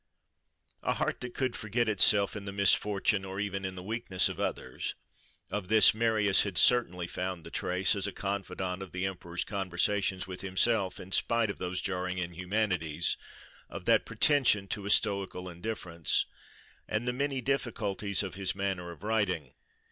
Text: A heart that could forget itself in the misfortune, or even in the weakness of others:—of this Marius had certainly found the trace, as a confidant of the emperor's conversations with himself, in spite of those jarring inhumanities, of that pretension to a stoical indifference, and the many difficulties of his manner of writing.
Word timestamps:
A 0.81 0.93
heart 0.95 1.19
that 1.21 1.35
could 1.35 1.55
forget 1.55 1.87
itself 1.87 2.35
in 2.35 2.45
the 2.45 2.51
misfortune, 2.51 3.23
or 3.23 3.39
even 3.39 3.63
in 3.63 3.75
the 3.75 3.83
weakness 3.83 4.29
of 4.29 4.39
others:—of 4.39 5.67
this 5.67 5.93
Marius 5.93 6.41
had 6.41 6.57
certainly 6.57 7.05
found 7.05 7.43
the 7.43 7.51
trace, 7.51 7.95
as 7.95 8.07
a 8.07 8.11
confidant 8.11 8.81
of 8.81 8.93
the 8.93 9.05
emperor's 9.05 9.43
conversations 9.43 10.25
with 10.25 10.41
himself, 10.41 10.99
in 10.99 11.11
spite 11.11 11.51
of 11.51 11.59
those 11.59 11.81
jarring 11.81 12.17
inhumanities, 12.17 13.15
of 13.69 13.85
that 13.85 14.07
pretension 14.07 14.67
to 14.69 14.87
a 14.87 14.89
stoical 14.89 15.47
indifference, 15.47 16.25
and 16.87 17.07
the 17.07 17.13
many 17.13 17.39
difficulties 17.39 18.23
of 18.23 18.33
his 18.33 18.55
manner 18.55 18.89
of 18.91 19.03
writing. 19.03 19.53